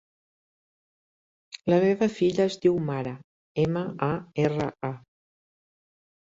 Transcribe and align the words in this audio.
La 1.73 1.77
meva 1.83 2.07
filla 2.13 2.47
es 2.53 2.57
diu 2.63 2.79
Mara: 2.87 3.13
ema, 3.65 3.85
a, 4.09 4.09
erra, 4.47 4.67
a. 4.91 4.93